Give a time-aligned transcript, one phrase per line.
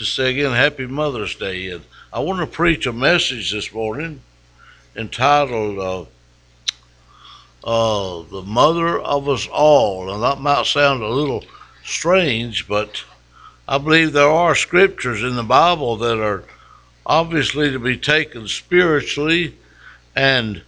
[0.00, 1.68] to say again, Happy Mother's Day.
[1.68, 4.22] And I want to preach a message this morning
[4.96, 6.06] entitled uh,
[7.62, 10.10] uh, The Mother of Us All.
[10.10, 11.44] And that might sound a little
[11.84, 13.04] strange, but
[13.68, 16.44] I believe there are scriptures in the Bible that are
[17.04, 19.54] obviously to be taken spiritually
[20.16, 20.62] and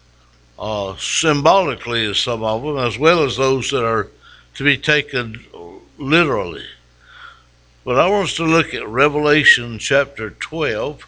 [0.58, 4.08] uh, symbolically, as some of them, as well as those that are
[4.56, 5.42] to be taken
[5.96, 6.66] literally.
[7.84, 11.04] But I want us to look at Revelation chapter 12.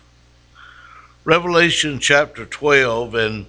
[1.25, 3.47] Revelation chapter 12, and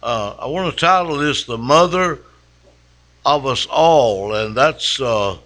[0.00, 2.20] uh, I want to title this The Mother
[3.24, 5.00] of Us All, and that's.
[5.00, 5.38] Uh,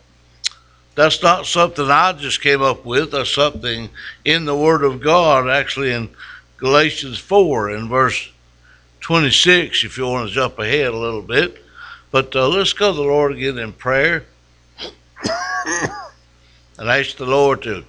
[0.97, 3.13] that's not something I just came up with.
[3.13, 3.89] That's something
[4.25, 6.11] in the Word of God, actually in
[6.59, 8.31] Galatians 4 in verse
[9.01, 11.65] 26, if you want to jump ahead a little bit.
[12.11, 14.27] But uh, let's go to the Lord again in prayer
[16.81, 17.85] and ask the Lord to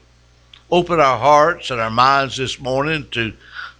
[0.69, 3.31] open our hearts and our minds this morning to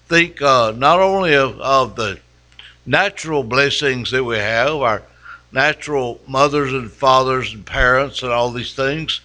[0.07, 2.17] think uh, not only of, of the
[2.85, 5.03] natural blessings that we have, our
[5.51, 9.19] natural mothers and fathers and parents and all these things,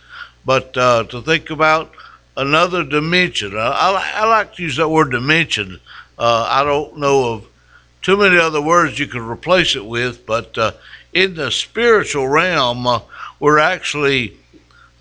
[0.44, 1.92] but uh, to think about
[2.36, 3.56] another dimension.
[3.56, 5.78] I, I, I, like to use that word dimension.
[6.18, 7.46] Uh, I don't know of
[8.02, 10.72] too many other words you could replace it with, but uh,
[11.12, 13.02] in the spiritual realm, uh,
[13.38, 14.36] we're actually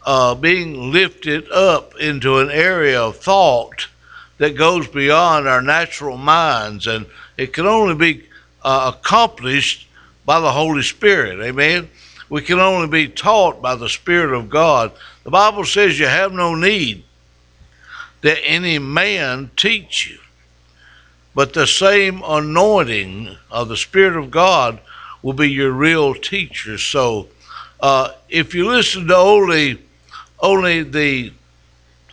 [0.06, 3.88] uh, being lifted up into an area of thought
[4.38, 8.23] that goes beyond our natural minds, and it can only be
[8.64, 9.88] uh, accomplished
[10.25, 11.39] by the Holy Spirit.
[11.42, 11.89] Amen.
[12.30, 14.92] We can only be taught by the Spirit of God.
[15.23, 17.03] The Bible says you have no need
[18.22, 20.19] that any man teach you,
[21.34, 24.80] but the same anointing of the Spirit of God
[25.22, 26.78] will be your real teacher.
[26.78, 27.28] So,
[27.80, 29.80] uh, if you listen to only
[30.39, 31.31] only the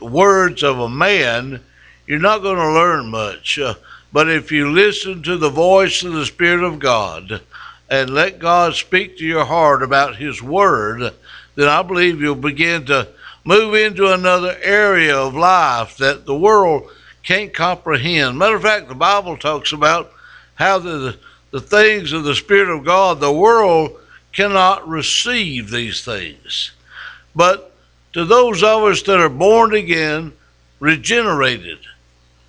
[0.01, 1.61] words of a man,
[2.06, 3.59] you're not going to learn much.
[3.59, 3.75] Uh,
[4.12, 7.41] but if you listen to the voice of the Spirit of God
[7.89, 11.12] and let God speak to your heart about His Word,
[11.55, 13.09] then I believe you'll begin to
[13.44, 16.91] move into another area of life that the world
[17.22, 18.39] can't comprehend.
[18.39, 20.12] Matter of fact, the Bible talks about
[20.54, 21.16] how the,
[21.50, 23.99] the things of the Spirit of God, the world
[24.33, 26.72] cannot receive these things.
[27.34, 27.72] But
[28.12, 30.33] to those of us that are born again,
[30.81, 31.78] regenerated,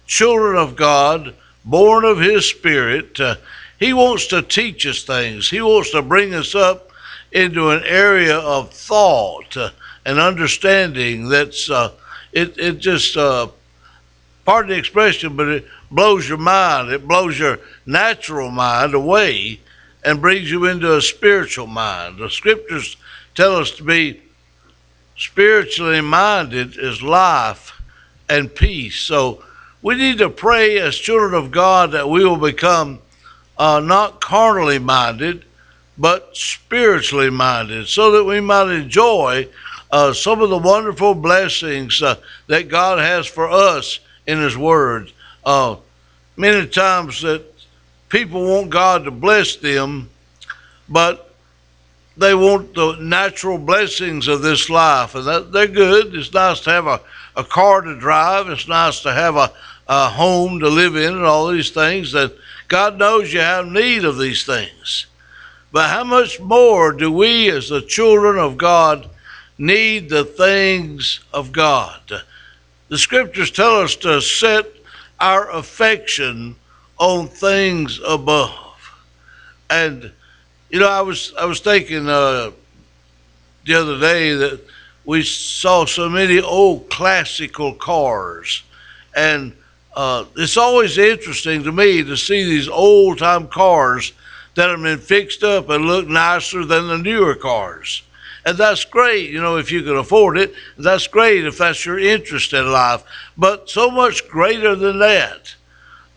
[0.05, 3.19] children of God, born of His Spirit.
[3.19, 3.35] Uh,
[3.79, 5.49] he wants to teach us things.
[5.49, 6.91] He wants to bring us up
[7.31, 9.71] into an area of thought uh,
[10.05, 11.91] and understanding that's uh,
[12.31, 13.47] it, it just uh,
[14.45, 16.91] pardon the expression, but it blows your mind.
[16.91, 19.59] It blows your natural mind away
[20.03, 22.17] and brings you into a spiritual mind.
[22.17, 22.97] The scriptures
[23.35, 24.21] tell us to be
[25.17, 27.79] spiritually minded is life
[28.29, 28.99] and peace.
[28.99, 29.43] So
[29.81, 32.99] we need to pray as children of God that we will become
[33.57, 35.45] uh, not carnally minded,
[35.97, 39.47] but spiritually minded, so that we might enjoy
[39.91, 42.15] uh, some of the wonderful blessings uh,
[42.47, 45.11] that God has for us in His Word.
[45.45, 45.75] Uh,
[46.35, 47.43] many times that
[48.09, 50.09] people want God to bless them,
[50.89, 51.32] but
[52.15, 56.13] they want the natural blessings of this life, and that, they're good.
[56.13, 57.01] It's nice to have a,
[57.35, 58.49] a car to drive.
[58.49, 59.51] It's nice to have a,
[59.87, 62.11] a home to live in, and all these things.
[62.11, 62.33] That
[62.67, 65.07] God knows you have need of these things.
[65.71, 69.09] But how much more do we, as the children of God,
[69.57, 72.21] need the things of God?
[72.89, 74.67] The scriptures tell us to set
[75.19, 76.55] our affection
[76.99, 78.51] on things above.
[79.71, 80.11] And
[80.73, 82.49] you know, I was I was thinking uh,
[83.63, 84.59] the other day that
[85.05, 88.63] we saw so many old classical cars,
[89.15, 89.53] and
[89.95, 94.13] uh, it's always interesting to me to see these old time cars
[94.55, 98.01] that have been fixed up and look nicer than the newer cars.
[98.43, 100.55] And that's great, you know, if you can afford it.
[100.79, 103.03] That's great if that's your interest in life.
[103.37, 105.53] But so much greater than that,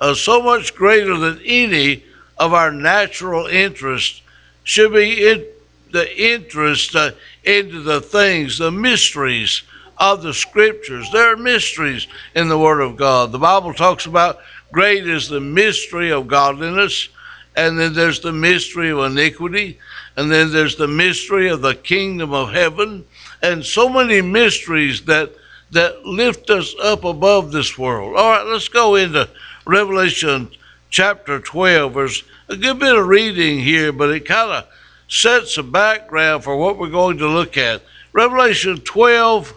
[0.01, 2.05] uh, so much greater than any
[2.39, 4.23] of our natural interests
[4.67, 5.47] should be in
[5.93, 7.13] the interest uh,
[7.45, 9.63] into the things, the mysteries
[9.97, 11.09] of the scriptures.
[11.13, 13.31] There are mysteries in the Word of God.
[13.31, 14.41] The Bible talks about
[14.73, 17.09] great is the mystery of godliness,
[17.55, 19.79] and then there's the mystery of iniquity,
[20.17, 23.07] and then there's the mystery of the kingdom of heaven,
[23.43, 25.33] and so many mysteries that
[25.71, 28.17] that lift us up above this world.
[28.17, 29.29] All right, let's go into
[29.65, 30.49] Revelation
[30.91, 31.95] chapter 12.
[31.95, 34.67] There's a good bit of reading here, but it kind of
[35.09, 37.83] sets a background for what we're going to look at.
[38.13, 39.55] Revelation 12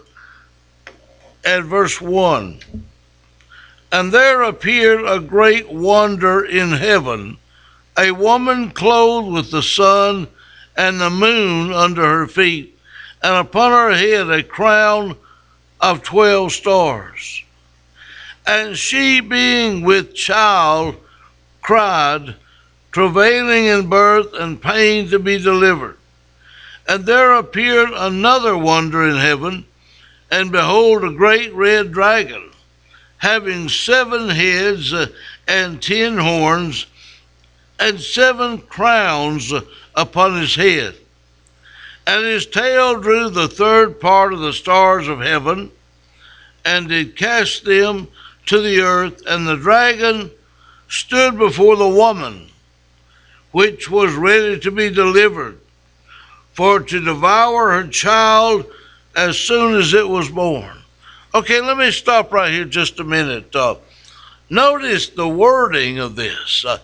[1.46, 2.60] at verse 1.
[3.92, 7.38] And there appeared a great wonder in heaven
[8.00, 10.26] a woman clothed with the sun
[10.78, 12.78] and the moon under her feet,
[13.22, 15.16] and upon her head a crown
[15.82, 17.44] of twelve stars.
[18.48, 20.96] And she, being with child,
[21.62, 22.36] cried,
[22.92, 25.98] travailing in birth and pain to be delivered.
[26.88, 29.66] And there appeared another wonder in heaven,
[30.32, 32.50] and behold, a great red dragon,
[33.18, 35.08] having seven heads uh,
[35.48, 36.88] and ten horns,
[37.80, 39.54] and seven crowns
[39.96, 40.96] upon his head.
[42.08, 45.72] And his tail drew the third part of the stars of heaven,
[46.66, 48.08] and did cast them
[48.48, 50.32] to the earth, and the dragon
[50.88, 52.50] stood before the woman,
[53.52, 55.60] which was ready to be delivered,
[56.54, 58.66] for to devour her child
[59.16, 60.78] as soon as it was born.
[61.34, 63.56] Okay, let me stop right here just a minute.
[63.56, 63.76] Uh,
[64.50, 66.66] notice the wording of this.
[66.66, 66.80] Uh,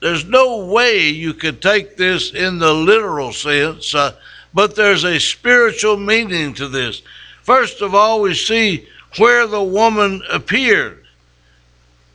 [0.00, 4.14] there's no way you could take this in the literal sense, uh,
[4.52, 7.02] but there's a spiritual meaning to this.
[7.42, 8.88] First of all, we see
[9.18, 11.04] where the woman appeared.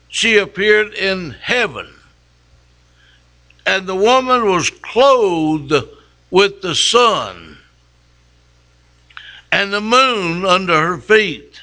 [0.10, 1.88] She appeared in heaven.
[3.68, 5.74] And the woman was clothed
[6.32, 7.58] with the sun
[9.52, 11.60] and the moon under her feet.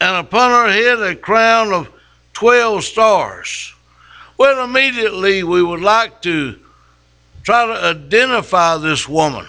[0.00, 1.90] And upon her head a crown of
[2.32, 3.74] 12 stars.
[4.38, 6.58] Well, immediately we would like to
[7.42, 9.46] try to identify this woman.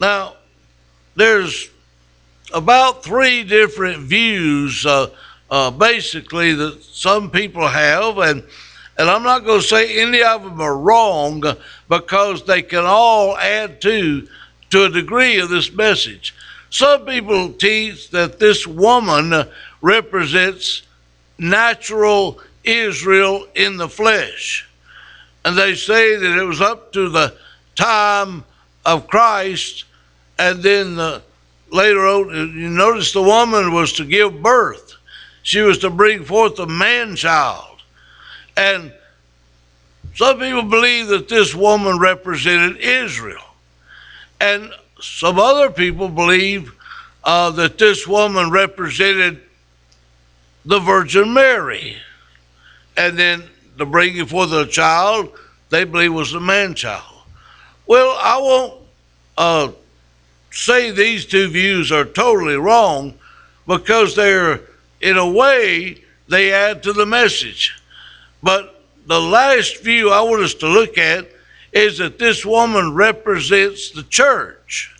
[0.00, 0.36] Now,
[1.16, 1.70] there's
[2.54, 5.10] about three different views, uh,
[5.50, 8.44] uh, basically, that some people have, and
[8.98, 11.42] and I'm not going to say any of them are wrong
[11.88, 14.28] because they can all add to
[14.70, 16.34] to a degree of this message.
[16.70, 19.32] Some people teach that this woman
[19.80, 20.82] represents
[21.38, 24.68] natural Israel in the flesh.
[25.44, 27.34] And they say that it was up to the
[27.74, 28.44] time
[28.84, 29.84] of Christ,
[30.38, 31.22] and then the,
[31.70, 34.94] later on, you notice the woman was to give birth.
[35.42, 37.67] She was to bring forth a man child.
[38.58, 38.92] And
[40.16, 43.44] some people believe that this woman represented Israel.
[44.40, 46.74] And some other people believe
[47.22, 49.40] uh, that this woman represented
[50.64, 51.96] the Virgin Mary.
[52.96, 53.44] And then
[53.76, 55.30] the bringing forth of the child,
[55.70, 57.22] they believe was the man child.
[57.86, 58.74] Well, I won't
[59.36, 59.70] uh,
[60.50, 63.14] say these two views are totally wrong
[63.68, 64.62] because they're,
[65.00, 67.77] in a way, they add to the message.
[68.42, 71.28] But the last view I want us to look at
[71.72, 74.94] is that this woman represents the church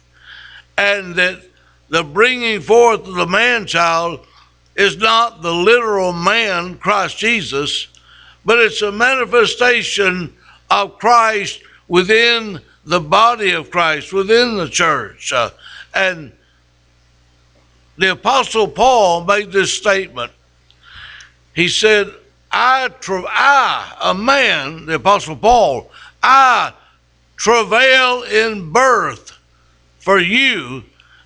[0.77, 1.43] and that
[1.89, 4.27] the bringing forth of the man child
[4.77, 7.89] is not the literal man, Christ Jesus,
[8.45, 10.33] but it's a manifestation
[10.71, 15.33] of Christ within the body of Christ, within the church.
[15.33, 15.51] Uh,
[15.95, 16.33] and
[17.97, 20.31] the Apostle Paul made this statement.
[21.55, 22.15] He said,
[22.51, 25.91] I, I, a man, the Apostle Paul,
[26.23, 26.73] I
[27.37, 29.39] travail in birth
[30.01, 30.83] for you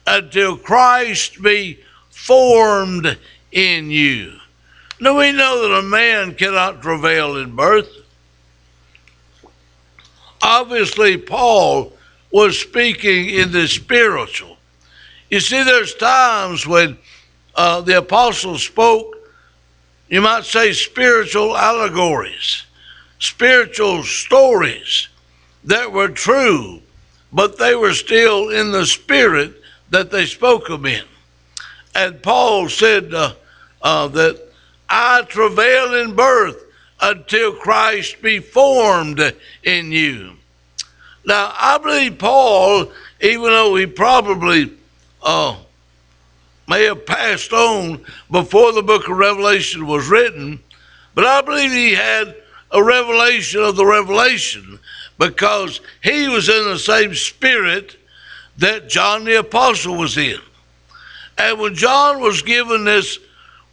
[0.06, 1.78] until Christ be
[2.10, 3.16] formed
[3.52, 4.32] in you.
[5.00, 7.88] Now we know that a man cannot travail in birth.
[10.40, 11.92] Obviously, Paul
[12.32, 14.56] was speaking in the spiritual.
[15.30, 16.98] You see, there's times when
[17.54, 19.16] uh, the apostle spoke,
[20.12, 22.64] you might say, spiritual allegories
[23.22, 25.08] spiritual stories
[25.62, 26.82] that were true,
[27.32, 29.54] but they were still in the spirit
[29.90, 31.04] that they spoke them in.
[31.94, 33.34] And Paul said uh,
[33.80, 34.42] uh, that
[34.88, 36.64] I travail in birth
[37.00, 39.20] until Christ be formed
[39.62, 40.32] in you.
[41.24, 42.90] Now, I believe Paul,
[43.20, 44.72] even though he probably
[45.22, 45.56] uh,
[46.72, 50.58] may have passed on before the book of Revelation was written,
[51.14, 52.34] but I believe he had
[52.70, 54.78] a revelation of the revelation
[55.18, 57.96] because he was in the same spirit
[58.56, 60.38] that John the Apostle was in.
[61.36, 63.18] And when John was given this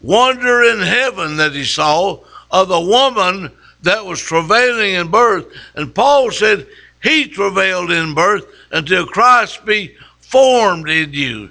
[0.01, 2.19] wonder in heaven that he saw
[2.51, 3.49] of the woman
[3.83, 6.67] that was travailing in birth, and Paul said
[7.01, 11.49] he travailed in birth until Christ be formed in you.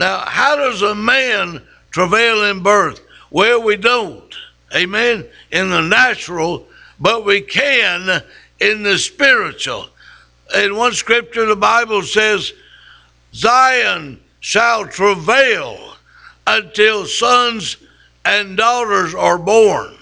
[0.00, 3.02] Now, how does a man travail in birth?
[3.30, 4.34] Well, we don't.
[4.74, 5.26] Amen.
[5.52, 6.66] In the natural,
[6.98, 8.22] but we can
[8.60, 9.90] in the spiritual.
[10.56, 12.54] In one scripture, the Bible says,
[13.34, 15.96] Zion shall travail
[16.46, 17.76] until sons
[18.24, 19.94] and daughters are born.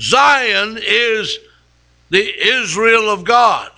[0.00, 1.38] Zion is
[2.08, 3.70] the Israel of God.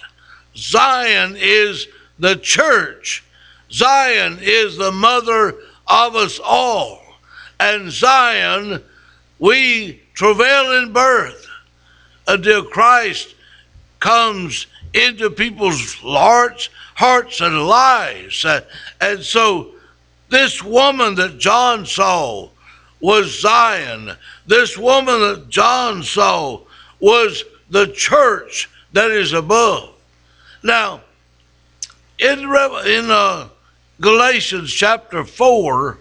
[0.56, 1.88] Zion is
[2.20, 3.24] the church.
[3.72, 7.00] Zion is the mother of us all.
[7.58, 8.82] And Zion,
[9.38, 11.46] we travail in birth
[12.26, 13.34] until Christ
[14.00, 18.44] comes into people's hearts, hearts and lives.
[19.00, 19.72] And so
[20.30, 22.48] this woman that John saw
[23.00, 24.12] was Zion.
[24.46, 26.60] This woman that John saw
[26.98, 29.94] was the church that is above.
[30.62, 31.00] Now,
[32.18, 33.48] in, in uh,
[34.00, 35.98] Galatians chapter 4,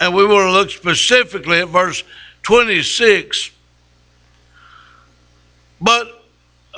[0.00, 2.04] and we want to look specifically at verse
[2.42, 3.50] 26,
[5.80, 6.22] but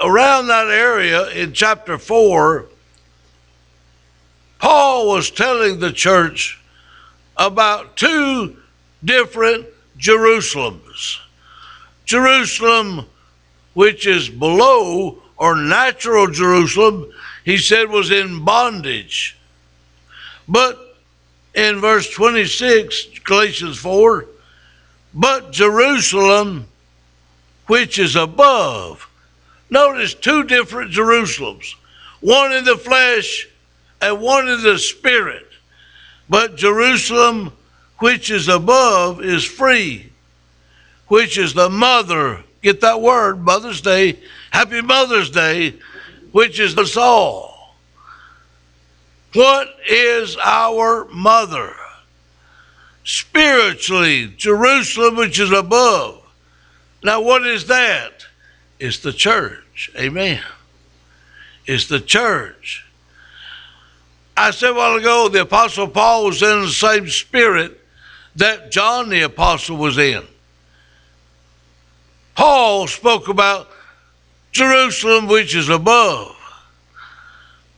[0.00, 2.66] around that area in chapter 4,
[4.60, 6.62] Paul was telling the church
[7.36, 8.56] about two
[9.04, 9.66] different
[9.98, 11.18] Jerusalems.
[12.04, 13.06] Jerusalem,
[13.74, 17.12] which is below or natural Jerusalem,
[17.44, 19.36] he said was in bondage.
[20.48, 20.78] But
[21.54, 24.26] in verse 26, Galatians 4,
[25.14, 26.66] but Jerusalem,
[27.66, 29.08] which is above.
[29.70, 31.74] Notice two different Jerusalems,
[32.20, 33.48] one in the flesh
[34.00, 35.46] and one in the spirit.
[36.28, 37.52] But Jerusalem,
[37.98, 40.10] which is above, is free,
[41.08, 42.42] which is the mother.
[42.62, 44.18] Get that word, Mother's Day.
[44.50, 45.74] Happy Mother's Day,
[46.32, 47.50] which is the soul.
[49.34, 51.74] What is our mother?
[53.04, 56.22] Spiritually, Jerusalem, which is above.
[57.02, 58.26] Now, what is that?
[58.78, 59.90] It's the church.
[59.96, 60.42] Amen.
[61.66, 62.84] It's the church.
[64.36, 67.78] I said a while ago the Apostle Paul was in the same spirit
[68.36, 70.22] that John the Apostle was in.
[72.34, 73.68] Paul spoke about
[74.52, 76.36] Jerusalem, which is above.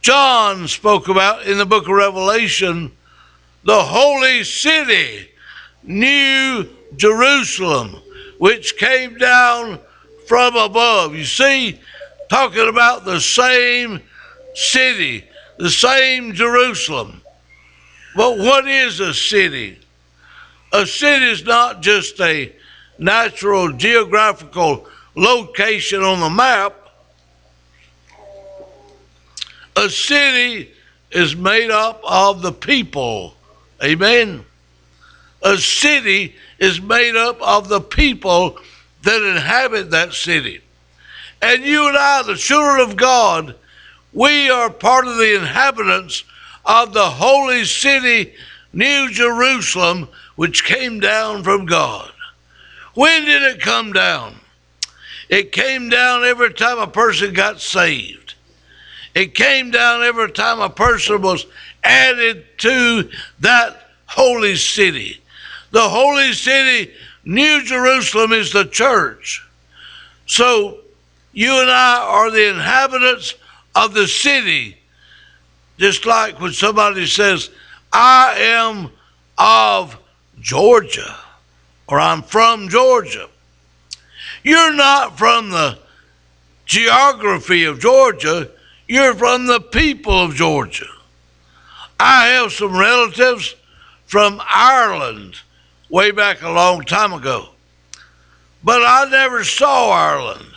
[0.02, 2.92] John spoke about in the book of Revelation
[3.64, 5.30] the holy city,
[5.82, 7.96] New Jerusalem,
[8.36, 9.78] which came down
[10.26, 11.14] from above.
[11.14, 11.80] You see,
[12.28, 14.02] talking about the same
[14.54, 15.24] city
[15.58, 17.20] the same Jerusalem.
[18.16, 19.78] But what is a city?
[20.72, 22.52] A city is not just a
[22.98, 26.74] natural geographical location on the map.
[29.76, 30.70] A city
[31.10, 33.34] is made up of the people.
[33.82, 34.44] Amen.
[35.42, 38.58] A city is made up of the people
[39.02, 40.60] that inhabit that city.
[41.42, 43.54] And you and I, the children of God,
[44.12, 46.24] we are part of the inhabitants
[46.64, 48.32] of the holy city,
[48.72, 52.10] New Jerusalem, which came down from God.
[52.94, 54.36] When did it come down?
[55.28, 58.34] It came down every time a person got saved.
[59.14, 61.46] It came down every time a person was
[61.82, 65.20] added to that holy city.
[65.70, 66.92] The holy city,
[67.24, 69.46] New Jerusalem, is the church.
[70.26, 70.78] So
[71.32, 73.34] you and I are the inhabitants
[73.74, 74.76] of the city.
[75.78, 77.50] Just like when somebody says,
[77.92, 78.90] I am
[79.36, 79.98] of
[80.40, 81.16] Georgia
[81.88, 83.28] or I'm from Georgia.
[84.44, 85.78] You're not from the
[86.66, 88.50] geography of Georgia,
[88.86, 90.86] you're from the people of Georgia.
[91.98, 93.56] I have some relatives
[94.06, 95.40] from Ireland
[95.90, 97.48] way back a long time ago.
[98.62, 100.54] But I never saw Ireland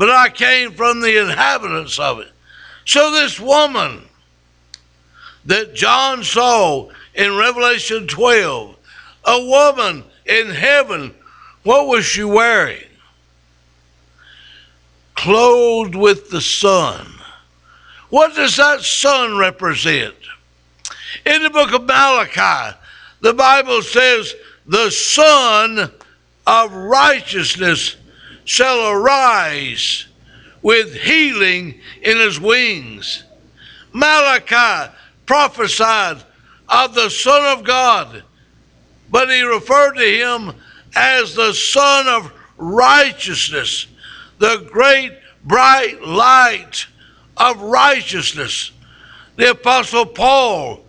[0.00, 2.32] but I came from the inhabitants of it.
[2.86, 4.00] So, this woman
[5.44, 8.76] that John saw in Revelation 12,
[9.26, 11.14] a woman in heaven,
[11.64, 12.82] what was she wearing?
[15.20, 17.06] Clothed with the sun.
[18.08, 20.14] What does that sun represent?
[21.26, 22.74] In the book of Malachi,
[23.20, 24.34] the Bible says,
[24.66, 25.92] the sun
[26.46, 27.96] of righteousness
[28.46, 30.06] shall arise
[30.62, 33.24] with healing in his wings.
[33.92, 34.90] Malachi
[35.26, 36.22] prophesied
[36.66, 38.22] of the Son of God,
[39.10, 40.54] but he referred to him
[40.96, 43.86] as the Son of Righteousness,
[44.40, 46.86] the great bright light
[47.36, 48.72] of righteousness.
[49.36, 50.80] The Apostle Paul,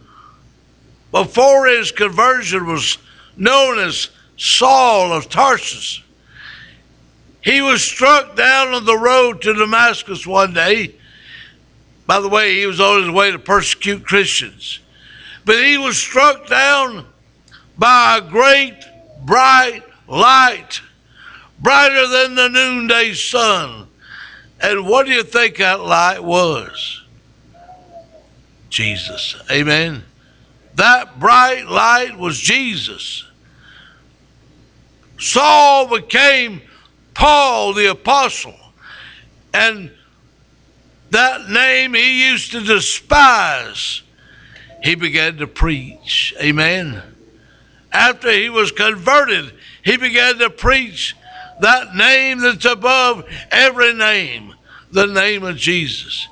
[1.12, 2.98] before his conversion, was
[3.38, 6.02] known as Saul of Tarsus.
[7.42, 10.96] He was struck down on the road to Damascus one day.
[12.08, 14.80] By the way, he was on his way to persecute Christians.
[15.46, 17.06] but he was struck down
[17.78, 18.78] by a great
[19.24, 20.82] bright light,
[21.62, 23.88] brighter than the noonday sun.
[24.60, 27.04] And what do you think that light was?
[28.70, 29.36] Jesus.
[29.52, 30.04] Amen.
[30.76, 33.26] That bright light was Jesus.
[35.20, 36.62] Saul became
[37.14, 38.56] Paul the apostle.
[39.54, 39.92] And
[41.12, 44.02] that name he used to despise,
[44.82, 46.34] he began to preach.
[46.42, 47.04] Amen.
[47.92, 49.54] After he was converted,
[49.84, 51.16] he began to preach
[51.62, 54.54] that name that's above every name,
[54.92, 56.28] the name of Jesus.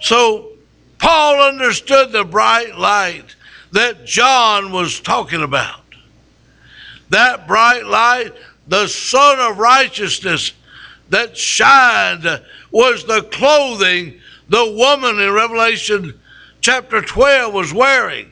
[0.00, 0.52] So
[0.98, 3.36] Paul understood the bright light
[3.72, 5.82] that John was talking about.
[7.10, 8.32] That bright light,
[8.66, 10.52] the Sun of Righteousness
[11.10, 12.24] that shined,
[12.70, 16.18] was the clothing the woman in Revelation
[16.60, 18.30] chapter 12 was wearing.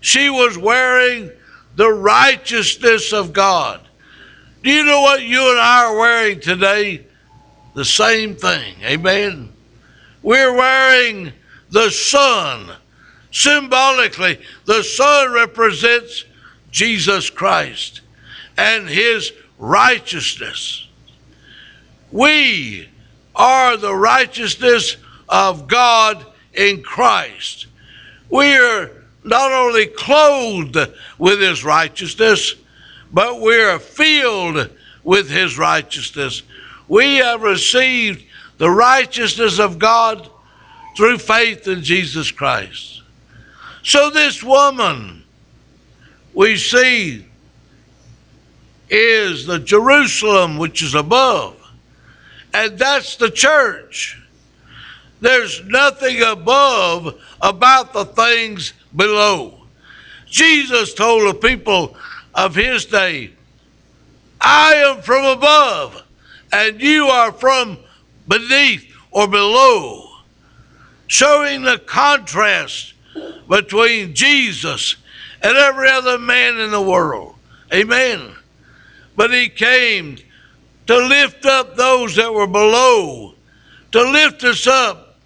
[0.00, 1.30] She was wearing
[1.76, 3.87] the righteousness of God.
[4.62, 7.06] Do you know what you and I are wearing today?
[7.74, 8.74] The same thing.
[8.82, 9.52] Amen.
[10.22, 11.32] We're wearing
[11.70, 12.70] the sun.
[13.30, 16.24] Symbolically, the sun represents
[16.70, 18.00] Jesus Christ
[18.56, 20.88] and his righteousness.
[22.10, 22.88] We
[23.36, 24.96] are the righteousness
[25.28, 27.66] of God in Christ.
[28.30, 28.90] We are
[29.24, 30.76] not only clothed
[31.18, 32.54] with his righteousness,
[33.12, 34.70] but we are filled
[35.02, 36.42] with his righteousness.
[36.88, 38.24] We have received
[38.58, 40.28] the righteousness of God
[40.96, 43.02] through faith in Jesus Christ.
[43.82, 45.24] So, this woman
[46.34, 47.24] we see
[48.90, 51.56] is the Jerusalem which is above,
[52.52, 54.20] and that's the church.
[55.20, 59.54] There's nothing above about the things below.
[60.26, 61.96] Jesus told the people
[62.38, 63.32] of his day,
[64.40, 66.04] I am from above,
[66.52, 67.78] and you are from
[68.28, 70.08] beneath or below,
[71.08, 72.94] showing the contrast
[73.48, 74.94] between Jesus
[75.42, 77.34] and every other man in the world.
[77.74, 78.30] Amen.
[79.16, 80.18] But he came
[80.86, 83.34] to lift up those that were below,
[83.90, 85.16] to lift us up,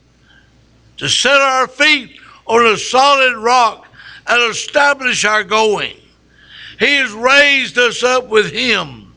[0.97, 3.87] to set our feet on a solid rock
[4.27, 5.97] and establish our going.
[6.83, 9.15] He has raised us up with him.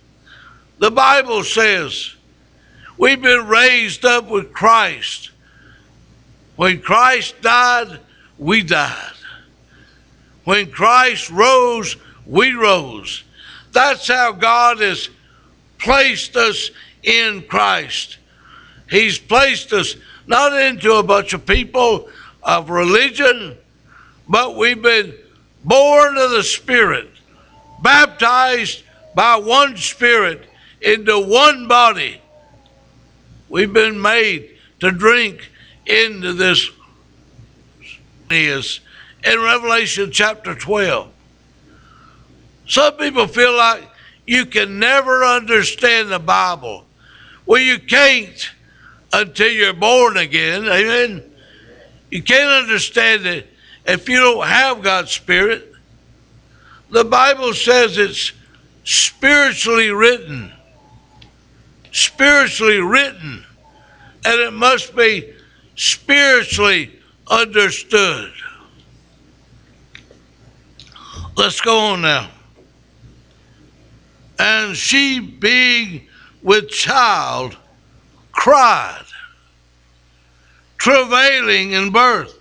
[0.78, 2.14] The Bible says
[2.96, 5.32] we've been raised up with Christ.
[6.58, 8.00] When Christ died,
[8.38, 9.14] we died.
[10.44, 11.98] When Christ rose,
[12.28, 13.24] we rose.
[13.72, 15.10] That's how God has
[15.80, 16.70] placed us
[17.02, 18.20] in Christ.
[18.92, 19.96] He's placed us
[20.28, 22.10] not into a bunch of people
[22.44, 23.58] of religion,
[24.30, 25.16] but we've been
[25.64, 27.10] born of the Spirit,
[27.82, 28.84] baptized
[29.14, 30.48] by one Spirit
[30.82, 32.22] into one body.
[33.50, 35.50] We've been made to drink
[35.86, 36.70] into this
[38.30, 38.80] is
[39.24, 41.12] in Revelation chapter 12.
[42.68, 43.84] Some people feel like
[44.26, 46.86] you can never understand the Bible.
[47.46, 48.52] Well, you can't
[49.14, 50.66] until you're born again.
[50.66, 51.24] Amen.
[52.10, 53.48] You can't understand it
[53.86, 55.75] if you don't have God's Spirit.
[56.96, 58.32] The Bible says it's
[58.86, 60.54] spiritually written.
[61.92, 63.44] Spiritually written.
[64.24, 65.34] And it must be
[65.76, 68.32] spiritually understood.
[71.36, 72.30] Let's go on now.
[74.40, 76.08] And she, being
[76.44, 77.58] with child,
[78.32, 79.04] cried,
[80.78, 82.40] travailing in birth,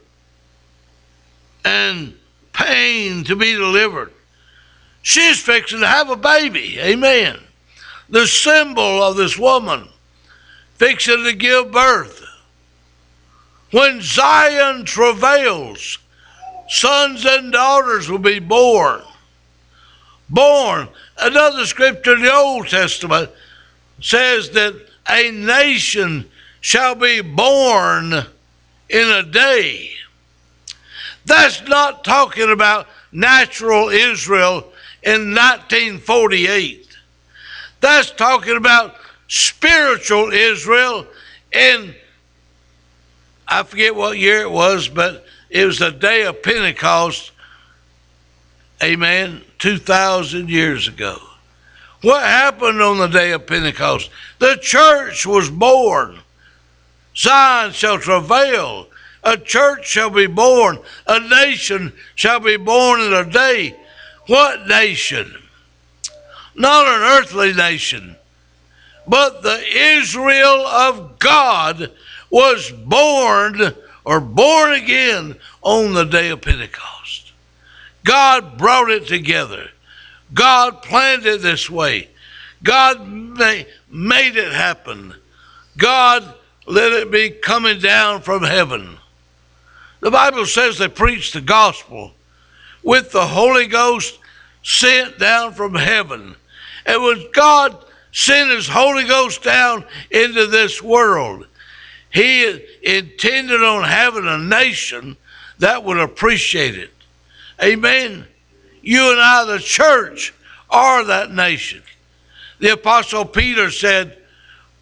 [1.64, 2.14] and
[2.52, 4.13] pain to be delivered.
[5.04, 6.80] She's fixing to have a baby.
[6.80, 7.38] Amen.
[8.08, 9.86] The symbol of this woman
[10.76, 12.24] fixing to give birth.
[13.70, 15.98] When Zion travails,
[16.68, 19.02] sons and daughters will be born.
[20.30, 20.88] Born.
[21.18, 23.30] Another scripture in the Old Testament
[24.00, 24.74] says that
[25.10, 26.30] a nation
[26.62, 28.14] shall be born
[28.88, 29.90] in a day.
[31.26, 34.70] That's not talking about natural Israel
[35.04, 36.96] in 1948.
[37.80, 38.96] That's talking about
[39.28, 41.06] spiritual Israel
[41.52, 41.94] in,
[43.46, 47.32] I forget what year it was, but it was the day of Pentecost,
[48.82, 51.18] amen, 2,000 years ago.
[52.02, 54.10] What happened on the day of Pentecost?
[54.38, 56.18] The church was born.
[57.16, 58.88] Zion shall travail
[59.24, 63.74] a church shall be born, a nation shall be born in a day.
[64.26, 65.34] What nation?
[66.54, 68.16] Not an earthly nation,
[69.06, 71.90] but the Israel of God
[72.30, 77.32] was born or born again on the day of Pentecost.
[78.04, 79.70] God brought it together.
[80.32, 82.08] God planned it this way.
[82.62, 85.14] God made it happen.
[85.76, 86.34] God
[86.66, 88.96] let it be coming down from heaven.
[90.00, 92.13] The Bible says they preached the gospel
[92.84, 94.18] with the Holy Ghost
[94.62, 96.36] sent down from heaven.
[96.86, 101.46] And when God sent his Holy Ghost down into this world,
[102.12, 105.16] he intended on having a nation
[105.58, 106.90] that would appreciate it.
[107.62, 108.26] Amen.
[108.82, 110.34] You and I, the church,
[110.70, 111.82] are that nation.
[112.60, 114.18] The Apostle Peter said,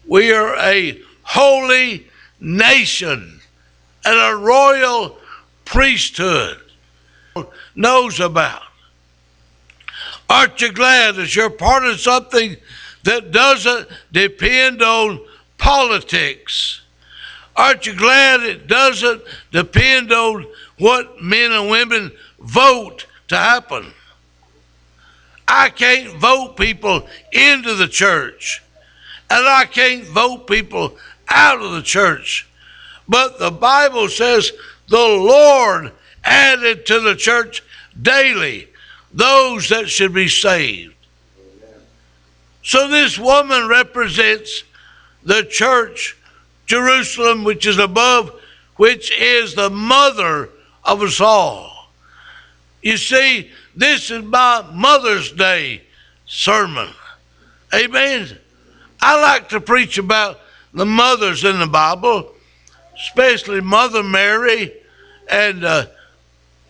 [0.05, 2.07] We are a holy
[2.39, 3.39] nation
[4.05, 5.17] and a royal
[5.65, 6.59] priesthood
[7.75, 8.63] knows about.
[10.29, 12.55] Aren't you glad that you're part of something
[13.03, 15.19] that doesn't depend on
[15.57, 16.81] politics?
[17.55, 20.47] Aren't you glad it doesn't depend on
[20.79, 23.93] what men and women vote to happen?
[25.47, 28.63] I can't vote people into the church,
[29.29, 30.97] and I can't vote people
[31.29, 32.47] out of the church.
[33.07, 34.51] But the Bible says
[34.87, 35.91] the Lord
[36.23, 37.63] added to the church
[38.01, 38.67] daily
[39.13, 40.93] those that should be saved.
[42.63, 44.63] So this woman represents
[45.23, 46.17] the church,
[46.65, 48.39] Jerusalem, which is above,
[48.77, 50.49] which is the mother
[50.83, 51.89] of us all.
[52.81, 55.83] You see, this is my Mother's Day
[56.25, 56.89] sermon.
[57.73, 58.37] Amen.
[59.01, 60.39] I like to preach about
[60.73, 62.33] the mothers in the Bible,
[62.95, 64.73] especially Mother Mary,
[65.29, 65.85] and uh,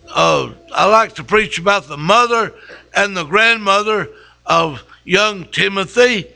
[0.09, 2.53] uh, I like to preach about the mother
[2.95, 4.09] and the grandmother
[4.45, 6.27] of young Timothy.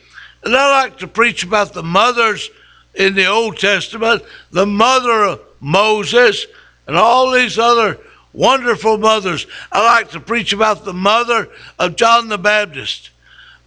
[0.43, 2.49] And I like to preach about the mothers
[2.95, 6.45] in the Old Testament, the mother of Moses,
[6.88, 7.99] and all these other
[8.34, 9.45] wonderful mothers.
[9.71, 11.49] I like to preach about the mother
[11.80, 13.10] of John the Baptist.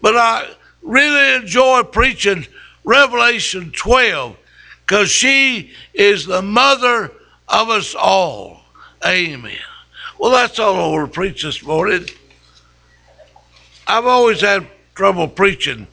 [0.01, 0.49] But I
[0.83, 2.47] really enjoy preaching
[2.85, 4.37] Revelation 12
[4.87, 7.13] because she is the mother
[7.49, 8.63] of us all.
[9.05, 9.59] Amen.
[10.21, 12.05] Well, that's all I want to preach this morning.
[13.87, 15.87] I've always had trouble preaching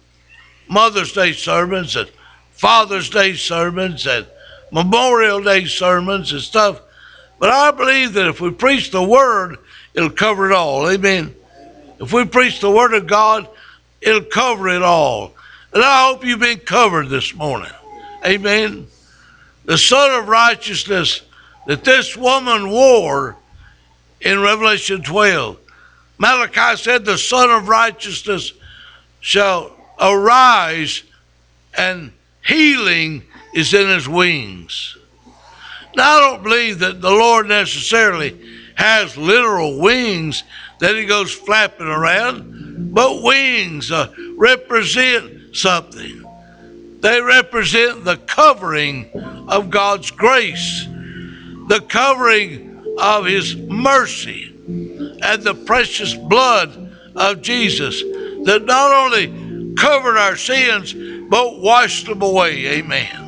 [0.67, 2.11] Mother's Day sermons and
[2.51, 4.27] Father's Day sermons and
[4.69, 6.81] Memorial Day sermons and stuff.
[7.39, 9.59] But I believe that if we preach the Word,
[9.93, 10.89] it'll cover it all.
[10.89, 11.33] Amen.
[12.01, 13.47] If we preach the Word of God,
[14.01, 15.35] it'll cover it all.
[15.71, 17.71] And I hope you've been covered this morning.
[18.25, 18.87] Amen.
[19.63, 21.21] The Sun of Righteousness
[21.65, 23.37] that this woman wore
[24.21, 25.57] in Revelation 12.
[26.17, 28.53] Malachi said, The Sun of Righteousness
[29.19, 31.03] shall arise,
[31.77, 32.11] and
[32.45, 34.97] healing is in his wings.
[35.95, 38.39] Now, I don't believe that the Lord necessarily
[38.75, 40.43] has literal wings
[40.79, 46.23] that he goes flapping around, but wings uh, represent something.
[46.99, 49.09] They represent the covering
[49.47, 50.85] of God's grace,
[51.67, 52.66] the covering
[52.97, 60.93] of his mercy and the precious blood of Jesus that not only covered our sins,
[61.29, 62.65] but washed them away.
[62.67, 63.23] Amen.